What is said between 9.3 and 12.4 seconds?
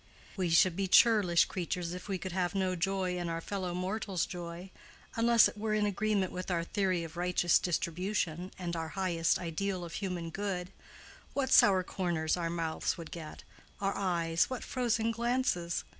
ideal of human good: what sour corners